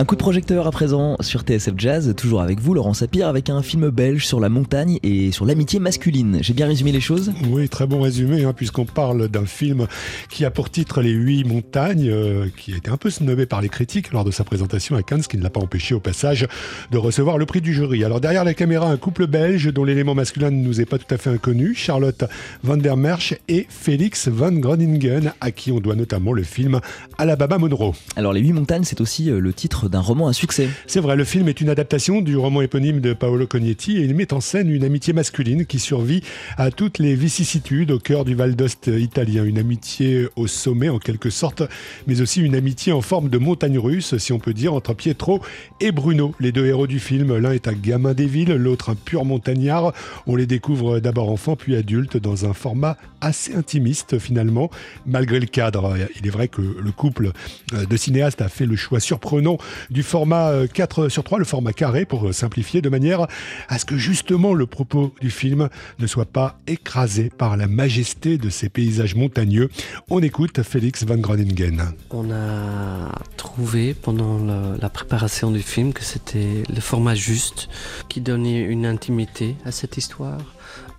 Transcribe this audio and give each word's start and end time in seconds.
Un 0.00 0.04
coup 0.04 0.14
de 0.14 0.20
projecteur 0.20 0.64
à 0.68 0.70
présent 0.70 1.16
sur 1.18 1.40
TSF 1.40 1.74
Jazz, 1.76 2.14
toujours 2.16 2.40
avec 2.40 2.60
vous 2.60 2.72
Laurent 2.72 2.94
Sapir, 2.94 3.26
avec 3.26 3.50
un 3.50 3.62
film 3.62 3.90
belge 3.90 4.24
sur 4.24 4.38
la 4.38 4.48
montagne 4.48 5.00
et 5.02 5.32
sur 5.32 5.44
l'amitié 5.44 5.80
masculine. 5.80 6.38
J'ai 6.40 6.54
bien 6.54 6.68
résumé 6.68 6.92
les 6.92 7.00
choses? 7.00 7.32
Oui, 7.50 7.68
très 7.68 7.88
bon 7.88 8.00
résumé, 8.00 8.44
hein, 8.44 8.52
puisqu'on 8.52 8.84
parle 8.84 9.26
d'un 9.26 9.44
film 9.44 9.88
qui 10.30 10.44
a 10.44 10.52
pour 10.52 10.70
titre 10.70 11.02
Les 11.02 11.10
Huit 11.10 11.42
Montagnes, 11.42 12.10
euh, 12.10 12.46
qui 12.56 12.74
a 12.74 12.76
été 12.76 12.92
un 12.92 12.96
peu 12.96 13.10
snobé 13.10 13.44
par 13.44 13.60
les 13.60 13.68
critiques 13.68 14.12
lors 14.12 14.24
de 14.24 14.30
sa 14.30 14.44
présentation 14.44 14.94
à 14.94 15.02
Cannes, 15.02 15.24
ce 15.24 15.26
qui 15.26 15.36
ne 15.36 15.42
l'a 15.42 15.50
pas 15.50 15.58
empêché 15.58 15.96
au 15.96 16.00
passage 16.00 16.46
de 16.92 16.96
recevoir 16.96 17.36
le 17.36 17.46
prix 17.46 17.60
du 17.60 17.74
jury. 17.74 18.04
Alors 18.04 18.20
derrière 18.20 18.44
la 18.44 18.54
caméra, 18.54 18.88
un 18.88 18.98
couple 18.98 19.26
belge 19.26 19.72
dont 19.72 19.82
l'élément 19.82 20.14
masculin 20.14 20.52
ne 20.52 20.62
nous 20.62 20.80
est 20.80 20.86
pas 20.86 20.98
tout 20.98 21.12
à 21.12 21.18
fait 21.18 21.30
inconnu, 21.30 21.74
Charlotte 21.74 22.22
van 22.62 22.76
der 22.76 22.96
Merch 22.96 23.34
et 23.48 23.66
Félix 23.68 24.28
van 24.28 24.52
Groningen, 24.52 25.32
à 25.40 25.50
qui 25.50 25.72
on 25.72 25.80
doit 25.80 25.96
notamment 25.96 26.32
le 26.32 26.44
film 26.44 26.78
Alabama 27.18 27.58
Monroe. 27.58 27.94
Alors 28.14 28.32
Les 28.32 28.42
Huit 28.42 28.52
Montagnes, 28.52 28.84
c'est 28.84 29.00
aussi 29.00 29.28
euh, 29.28 29.40
le 29.40 29.52
titre 29.52 29.87
d'un 29.88 30.00
roman 30.00 30.28
à 30.28 30.32
succès. 30.32 30.68
C'est 30.86 31.00
vrai, 31.00 31.16
le 31.16 31.24
film 31.24 31.48
est 31.48 31.60
une 31.60 31.68
adaptation 31.68 32.20
du 32.20 32.36
roman 32.36 32.62
éponyme 32.62 33.00
de 33.00 33.12
Paolo 33.12 33.46
Cognetti 33.46 33.98
et 33.98 34.02
il 34.02 34.14
met 34.14 34.32
en 34.32 34.40
scène 34.40 34.70
une 34.70 34.84
amitié 34.84 35.12
masculine 35.12 35.66
qui 35.66 35.78
survit 35.78 36.22
à 36.56 36.70
toutes 36.70 36.98
les 36.98 37.14
vicissitudes 37.14 37.90
au 37.90 37.98
cœur 37.98 38.24
du 38.24 38.34
Val 38.34 38.56
d'Ost 38.56 38.88
italien. 38.88 39.44
Une 39.44 39.58
amitié 39.58 40.28
au 40.36 40.46
sommet 40.46 40.88
en 40.88 40.98
quelque 40.98 41.30
sorte, 41.30 41.62
mais 42.06 42.20
aussi 42.20 42.40
une 42.40 42.54
amitié 42.54 42.92
en 42.92 43.00
forme 43.00 43.28
de 43.28 43.38
montagne 43.38 43.78
russe, 43.78 44.16
si 44.18 44.32
on 44.32 44.38
peut 44.38 44.54
dire, 44.54 44.74
entre 44.74 44.94
Pietro 44.94 45.40
et 45.80 45.92
Bruno, 45.92 46.34
les 46.40 46.52
deux 46.52 46.66
héros 46.66 46.86
du 46.86 46.98
film. 46.98 47.36
L'un 47.36 47.52
est 47.52 47.68
un 47.68 47.72
gamin 47.72 48.14
des 48.14 48.26
villes, 48.26 48.52
l'autre 48.52 48.90
un 48.90 48.94
pur 48.94 49.24
montagnard. 49.24 49.92
On 50.26 50.36
les 50.36 50.46
découvre 50.46 51.00
d'abord 51.00 51.30
enfants 51.30 51.56
puis 51.56 51.76
adultes 51.76 52.16
dans 52.16 52.44
un 52.44 52.52
format 52.52 52.96
assez 53.20 53.54
intimiste 53.54 54.18
finalement, 54.18 54.70
malgré 55.06 55.40
le 55.40 55.46
cadre. 55.46 55.96
Il 56.18 56.26
est 56.26 56.30
vrai 56.30 56.48
que 56.48 56.60
le 56.60 56.92
couple 56.92 57.32
de 57.72 57.96
cinéastes 57.96 58.40
a 58.42 58.48
fait 58.48 58.66
le 58.66 58.76
choix 58.76 59.00
surprenant 59.00 59.58
du 59.90 60.02
format 60.02 60.66
4 60.66 61.04
euh, 61.04 61.08
sur 61.08 61.24
3, 61.24 61.38
le 61.38 61.44
format 61.44 61.72
carré, 61.72 62.04
pour 62.04 62.28
euh, 62.28 62.32
simplifier, 62.32 62.80
de 62.80 62.88
manière 62.88 63.26
à 63.68 63.78
ce 63.78 63.84
que 63.84 63.96
justement 63.96 64.54
le 64.54 64.66
propos 64.66 65.14
du 65.20 65.30
film 65.30 65.68
ne 65.98 66.06
soit 66.06 66.26
pas 66.26 66.58
écrasé 66.66 67.30
par 67.36 67.56
la 67.56 67.66
majesté 67.66 68.38
de 68.38 68.50
ces 68.50 68.68
paysages 68.68 69.14
montagneux. 69.14 69.70
On 70.08 70.20
écoute 70.20 70.62
Félix 70.62 71.04
Van 71.04 71.16
Groningen. 71.16 71.92
On 72.10 72.30
a 72.30 73.12
trouvé 73.36 73.94
pendant 73.94 74.38
la 74.80 74.88
préparation 74.88 75.50
du 75.50 75.62
film 75.62 75.92
que 75.92 76.04
c'était 76.04 76.62
le 76.68 76.80
format 76.80 77.14
juste 77.14 77.68
qui 78.08 78.20
donnait 78.20 78.60
une 78.60 78.86
intimité 78.86 79.56
à 79.64 79.72
cette 79.72 79.96
histoire 79.96 80.38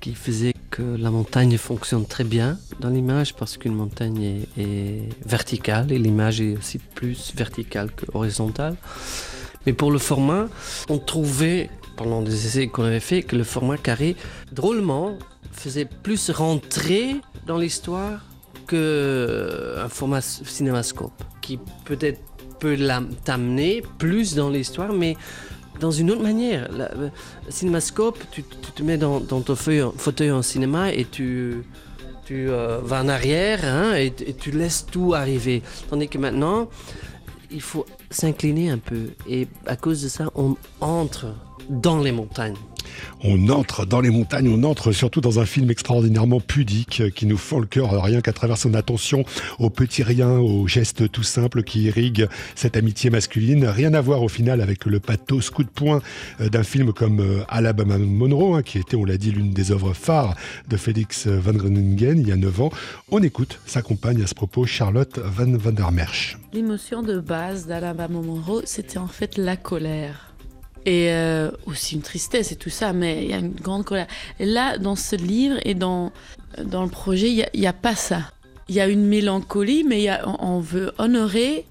qui 0.00 0.14
faisait 0.14 0.54
que 0.70 0.82
la 0.82 1.10
montagne 1.10 1.56
fonctionne 1.56 2.06
très 2.06 2.24
bien 2.24 2.58
dans 2.80 2.90
l'image 2.90 3.34
parce 3.34 3.56
qu'une 3.56 3.74
montagne 3.74 4.44
est, 4.58 5.08
verticale 5.24 5.92
et 5.92 5.98
l'image 5.98 6.40
est 6.40 6.56
aussi 6.56 6.78
plus 6.78 7.32
verticale 7.34 7.90
que 7.92 8.06
horizontale. 8.12 8.76
Mais 9.66 9.72
pour 9.72 9.90
le 9.90 9.98
format, 9.98 10.48
on 10.88 10.98
trouvait 10.98 11.70
pendant 11.96 12.22
des 12.22 12.46
essais 12.46 12.66
qu'on 12.66 12.84
avait 12.84 13.00
fait 13.00 13.22
que 13.22 13.36
le 13.36 13.44
format 13.44 13.76
carré, 13.76 14.16
drôlement, 14.52 15.16
faisait 15.52 15.84
plus 15.84 16.30
rentrer 16.30 17.16
dans 17.46 17.56
l'histoire 17.56 18.20
qu'un 18.66 19.88
format 19.88 20.20
cinémascope 20.20 21.22
qui 21.40 21.58
peut-être 21.84 22.20
peut 22.58 22.78
t'amener 23.24 23.82
plus 23.98 24.34
dans 24.34 24.48
l'histoire, 24.48 24.92
mais 24.92 25.16
dans 25.80 25.90
une 25.90 26.10
autre 26.10 26.22
manière. 26.22 26.68
Euh, 26.72 27.08
cinémascope, 27.48 28.18
tu, 28.30 28.42
te 28.42 28.82
mets 28.82 28.98
dans, 28.98 29.20
ton 29.20 29.54
fauteuil 29.56 30.30
en 30.30 30.42
cinéma 30.42 30.92
et 30.92 31.04
tu, 31.04 31.64
euh, 32.30 32.80
vas 32.82 33.02
en 33.02 33.08
arrière 33.08 33.60
hein, 33.64 33.94
et, 33.94 34.12
tu 34.12 34.50
laisses 34.50 34.86
tout 34.90 35.14
arriver. 35.14 35.62
Tandis 35.90 36.08
que 36.08 36.18
maintenant, 36.18 36.68
il 37.50 37.60
faut 37.60 37.86
s'incliner 38.10 38.70
un 38.70 38.78
peu. 38.78 39.10
Et 39.28 39.48
à 39.66 39.76
cause 39.76 40.02
de 40.02 40.08
ça, 40.08 40.30
on 40.34 40.56
entre 40.80 41.34
dans 41.68 42.00
les 42.00 42.12
montagnes 42.12 42.56
on 43.22 43.48
entre 43.48 43.86
dans 43.86 44.00
les 44.00 44.10
montagnes, 44.10 44.48
on 44.48 44.62
entre 44.64 44.92
surtout 44.92 45.20
dans 45.20 45.40
un 45.40 45.46
film 45.46 45.70
extraordinairement 45.70 46.40
pudique 46.40 47.14
qui 47.14 47.26
nous 47.26 47.38
fend 47.38 47.58
le 47.58 47.66
cœur 47.66 48.02
rien 48.02 48.20
qu'à 48.20 48.32
travers 48.32 48.58
son 48.58 48.74
attention 48.74 49.24
aux 49.58 49.70
petits 49.70 50.02
riens, 50.02 50.38
aux 50.38 50.66
gestes 50.66 51.10
tout 51.10 51.22
simples 51.22 51.62
qui 51.62 51.82
irriguent 51.82 52.28
cette 52.54 52.76
amitié 52.76 53.10
masculine. 53.10 53.66
Rien 53.66 53.94
à 53.94 54.00
voir 54.00 54.22
au 54.22 54.28
final 54.28 54.60
avec 54.60 54.84
le 54.86 55.00
pathos 55.00 55.50
coup 55.50 55.64
de 55.64 55.68
poing 55.68 56.00
euh, 56.40 56.48
d'un 56.48 56.62
film 56.62 56.92
comme 56.92 57.20
euh, 57.20 57.44
Alabama 57.48 57.98
Monroe, 57.98 58.56
hein, 58.56 58.62
qui 58.62 58.78
était, 58.78 58.96
on 58.96 59.04
l'a 59.04 59.16
dit, 59.16 59.30
l'une 59.30 59.52
des 59.52 59.70
œuvres 59.72 59.92
phares 59.92 60.34
de 60.68 60.76
Félix 60.76 61.26
Van 61.26 61.52
Groningen 61.52 62.18
il 62.18 62.28
y 62.28 62.32
a 62.32 62.36
9 62.36 62.60
ans. 62.60 62.70
On 63.10 63.22
écoute 63.22 63.60
sa 63.66 63.82
compagne 63.82 64.22
à 64.22 64.26
ce 64.26 64.34
propos, 64.34 64.66
Charlotte 64.66 65.18
Van 65.18 65.56
Vandermerch. 65.56 66.38
L'émotion 66.52 67.02
de 67.02 67.18
base 67.18 67.66
d'Alabama 67.66 68.20
Monroe, 68.20 68.62
c'était 68.64 68.98
en 68.98 69.08
fait 69.08 69.36
la 69.36 69.56
colère 69.56 70.33
et 70.86 71.10
euh, 71.10 71.50
aussi 71.66 71.94
une 71.94 72.02
tristesse 72.02 72.52
et 72.52 72.56
tout 72.56 72.70
ça, 72.70 72.92
mais 72.92 73.24
il 73.24 73.30
y 73.30 73.34
a 73.34 73.38
une 73.38 73.52
grande 73.52 73.84
colère. 73.84 74.06
Là, 74.38 74.78
dans 74.78 74.96
ce 74.96 75.16
livre 75.16 75.56
et 75.64 75.74
dans, 75.74 76.12
dans 76.62 76.82
le 76.82 76.90
projet, 76.90 77.30
il 77.30 77.60
n'y 77.60 77.66
a, 77.66 77.72
pas 77.72 77.94
ça. 77.94 78.20
Il 78.68 78.74
y 78.74 78.80
a 78.80 78.88
une 78.88 79.06
mélancolie, 79.06 79.84
mais 79.84 80.08
on 80.40 80.60
veut 80.60 80.92
honorer 80.98 81.66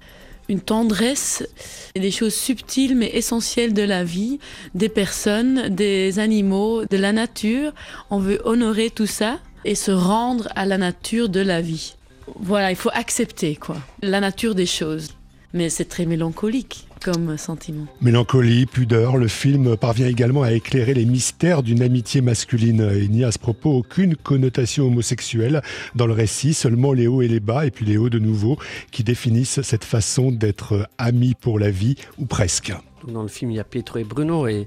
une 0.48 0.60
tendresse 0.60 1.46
et 1.94 2.00
des 2.00 2.10
choses 2.10 2.34
subtiles 2.34 2.96
mais 2.96 3.10
essentielles 3.14 3.72
de 3.72 3.82
la 3.82 4.04
vie, 4.04 4.38
des 4.74 4.88
personnes, 4.88 5.68
des 5.68 6.18
animaux, 6.18 6.84
de 6.84 6.96
la 6.96 7.12
nature. 7.12 7.72
On 8.10 8.18
veut 8.18 8.40
honorer 8.44 8.90
tout 8.90 9.06
ça 9.06 9.38
et 9.64 9.74
se 9.74 9.90
rendre 9.90 10.48
à 10.54 10.66
la 10.66 10.76
nature 10.76 11.28
de 11.28 11.40
la 11.40 11.60
vie. 11.60 11.94
Voilà, 12.40 12.70
il 12.70 12.76
faut 12.76 12.90
accepter 12.92 13.56
quoi, 13.56 13.76
la 14.02 14.20
nature 14.20 14.54
des 14.54 14.66
choses. 14.66 15.08
Mais 15.54 15.70
c'est 15.70 15.84
très 15.84 16.04
mélancolique 16.04 16.88
comme 17.04 17.38
sentiment. 17.38 17.86
Mélancolie, 18.00 18.66
pudeur, 18.66 19.16
le 19.16 19.28
film 19.28 19.76
parvient 19.76 20.08
également 20.08 20.42
à 20.42 20.52
éclairer 20.52 20.94
les 20.94 21.04
mystères 21.04 21.62
d'une 21.62 21.80
amitié 21.80 22.22
masculine. 22.22 22.90
Il 22.96 23.12
n'y 23.12 23.22
a 23.22 23.28
à 23.28 23.32
ce 23.32 23.38
propos 23.38 23.70
aucune 23.70 24.16
connotation 24.16 24.86
homosexuelle 24.86 25.62
dans 25.94 26.08
le 26.08 26.12
récit, 26.12 26.54
seulement 26.54 26.92
les 26.92 27.06
hauts 27.06 27.22
et 27.22 27.28
les 27.28 27.38
bas, 27.38 27.66
et 27.66 27.70
puis 27.70 27.86
les 27.86 27.96
hauts 27.96 28.10
de 28.10 28.18
nouveau, 28.18 28.58
qui 28.90 29.04
définissent 29.04 29.62
cette 29.62 29.84
façon 29.84 30.32
d'être 30.32 30.88
amis 30.98 31.34
pour 31.40 31.60
la 31.60 31.70
vie, 31.70 31.94
ou 32.18 32.26
presque. 32.26 32.72
Dans 33.06 33.22
le 33.22 33.28
film, 33.28 33.52
il 33.52 33.58
y 33.58 33.60
a 33.60 33.64
Pietro 33.64 34.00
et 34.00 34.04
Bruno, 34.04 34.48
et 34.48 34.66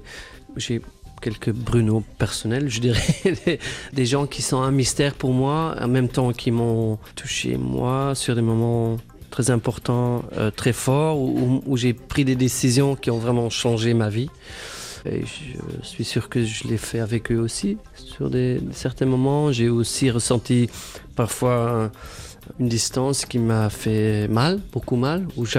j'ai 0.56 0.80
quelques 1.20 1.52
Bruno 1.52 2.02
personnels, 2.16 2.70
je 2.70 2.80
dirais, 2.80 3.58
des 3.92 4.06
gens 4.06 4.26
qui 4.26 4.40
sont 4.40 4.62
un 4.62 4.70
mystère 4.70 5.14
pour 5.14 5.34
moi, 5.34 5.76
en 5.78 5.88
même 5.88 6.08
temps 6.08 6.32
qui 6.32 6.50
m'ont 6.50 6.98
touché 7.14 7.58
moi 7.58 8.14
sur 8.14 8.34
des 8.34 8.42
moments 8.42 8.96
très 9.30 9.50
important, 9.50 10.24
euh, 10.36 10.50
très 10.50 10.72
fort, 10.72 11.18
où, 11.20 11.76
j'ai 11.76 11.92
pris 11.92 12.24
des 12.24 12.36
décisions 12.36 12.96
qui 12.96 13.10
ont 13.10 13.18
vraiment 13.18 13.50
changé 13.50 13.94
ma 13.94 14.08
vie. 14.08 14.30
Je 15.04 15.86
suis 15.86 16.04
sûr 16.04 16.28
que 16.28 16.44
je 16.44 16.66
l'ai 16.68 16.76
fait 16.76 17.00
avec 17.00 17.30
eux 17.32 17.38
aussi. 17.38 17.78
Sur 17.94 18.30
des, 18.30 18.60
certains 18.72 19.06
moments, 19.06 19.52
j'ai 19.52 19.68
aussi 19.68 20.10
ressenti 20.10 20.68
parfois 21.14 21.90
une 22.58 22.68
distance 22.68 23.24
qui 23.24 23.38
m'a 23.38 23.70
fait 23.70 24.28
mal, 24.28 24.60
beaucoup 24.72 24.96
mal, 24.96 25.26
où, 25.36 25.46
je 25.46 25.58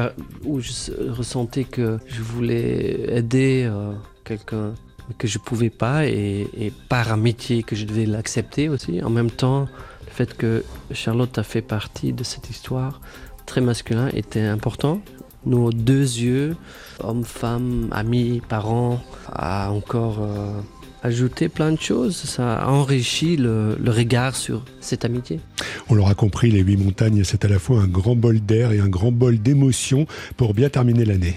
ressentais 1.10 1.64
que 1.64 2.00
je 2.08 2.22
voulais 2.22 3.06
aider 3.16 3.68
euh, 3.70 3.94
quelqu'un 4.24 4.74
que 5.18 5.28
je 5.28 5.40
pouvais 5.40 5.72
pas 5.72 6.06
et, 6.06 6.48
et, 6.58 6.72
par 6.88 7.12
amitié 7.12 7.64
que 7.64 7.76
je 7.76 7.86
devais 7.86 8.06
l'accepter 8.06 8.70
aussi. 8.70 9.02
En 9.04 9.10
même 9.10 9.32
temps, 9.32 9.68
le 10.06 10.12
fait 10.12 10.36
que 10.38 10.64
Charlotte 10.92 11.38
a 11.38 11.44
fait 11.44 11.62
partie 11.62 12.14
de 12.14 12.24
cette 12.24 12.50
histoire, 12.50 13.02
très 13.50 13.62
masculin 13.62 14.10
était 14.14 14.46
important. 14.46 15.02
Nos 15.48 15.72
deux 15.72 16.04
yeux, 16.04 16.56
hommes, 17.04 17.24
femmes, 17.24 17.88
amis, 17.92 18.42
parents, 18.48 19.02
a 19.34 19.72
encore 19.72 20.20
euh, 20.22 20.62
ajouté 21.04 21.50
plein 21.50 21.72
de 21.72 21.80
choses. 21.80 22.16
Ça 22.16 22.56
a 22.56 22.68
enrichi 22.70 23.38
le, 23.38 23.78
regard 23.88 24.36
sur 24.36 24.64
cette 24.80 25.06
amitié. 25.06 25.40
On 25.90 25.96
l'aura 25.96 26.14
compris, 26.14 26.52
les 26.52 26.60
huit 26.60 26.78
montagnes, 26.78 27.24
c'est 27.24 27.46
à 27.46 27.48
la 27.48 27.60
fois 27.60 27.82
un 27.82 27.88
grand 27.88 28.16
bol 28.16 28.40
d'air 28.40 28.72
et 28.72 28.80
un 28.80 28.88
grand 28.88 29.12
bol 29.12 29.40
d'émotion 29.40 30.06
pour 30.38 30.54
bien 30.54 30.70
terminer 30.70 31.06
l'année. 31.06 31.36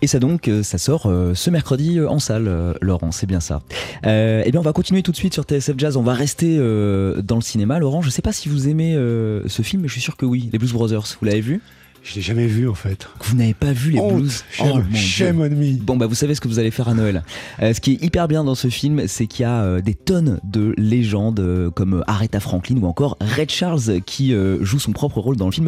Et 0.00 0.06
ça 0.06 0.20
donc, 0.20 0.46
euh, 0.46 0.62
ça 0.62 0.78
sort 0.78 1.06
euh, 1.06 1.34
ce 1.34 1.50
mercredi 1.50 2.00
en 2.00 2.18
salle, 2.18 2.76
Laurent, 2.80 3.10
c'est 3.10 3.26
bien 3.26 3.40
ça. 3.40 3.62
eh 4.04 4.50
bien, 4.50 4.60
on 4.60 4.64
va 4.64 4.72
continuer 4.72 5.02
tout 5.02 5.12
de 5.12 5.16
suite 5.16 5.34
sur 5.34 5.44
TSF 5.44 5.74
Jazz. 5.76 5.96
On 5.96 6.02
va 6.02 6.14
rester 6.14 6.56
dans 6.58 7.36
le 7.36 7.42
cinéma. 7.42 7.78
Laurent, 7.78 8.02
je 8.02 8.08
ne 8.08 8.12
sais 8.12 8.22
pas 8.22 8.32
si 8.32 8.48
vous 8.48 8.68
aimez 8.68 8.94
ce 8.94 9.62
film, 9.62 9.82
mais 9.82 9.88
je 9.88 9.92
suis 9.92 10.02
sûr 10.02 10.16
que 10.16 10.26
oui. 10.26 10.48
Les 10.52 10.58
Blues 10.58 10.72
Brothers, 10.72 11.16
vous 11.20 11.26
l'avez 11.26 11.40
vu? 11.40 11.60
Je 12.02 12.14
l'ai 12.14 12.22
jamais 12.22 12.46
vu 12.46 12.68
en 12.68 12.74
fait. 12.74 13.08
Vous 13.22 13.36
n'avez 13.36 13.54
pas 13.54 13.72
vu 13.72 13.92
les 13.92 14.00
blues 14.00 14.44
oh, 14.60 14.80
Shame 14.94 15.40
on 15.40 15.50
me. 15.50 15.76
Bon 15.78 15.96
bah 15.96 16.06
vous 16.06 16.14
savez 16.14 16.34
ce 16.34 16.40
que 16.40 16.48
vous 16.48 16.58
allez 16.58 16.70
faire 16.70 16.88
à 16.88 16.94
Noël. 16.94 17.22
Euh, 17.62 17.74
ce 17.74 17.80
qui 17.80 17.92
est 17.92 18.04
hyper 18.04 18.28
bien 18.28 18.44
dans 18.44 18.54
ce 18.54 18.68
film, 18.68 19.06
c'est 19.06 19.26
qu'il 19.26 19.42
y 19.42 19.46
a 19.46 19.62
euh, 19.62 19.80
des 19.80 19.94
tonnes 19.94 20.40
de 20.44 20.74
légendes 20.76 21.40
euh, 21.40 21.70
comme 21.70 22.04
Aretha 22.06 22.40
Franklin 22.40 22.76
ou 22.80 22.86
encore 22.86 23.18
Red 23.36 23.50
Charles 23.50 24.00
qui 24.06 24.34
joue 24.60 24.78
son 24.78 24.92
propre 24.92 25.20
rôle 25.20 25.36
dans 25.36 25.46
le 25.46 25.52
film. 25.52 25.66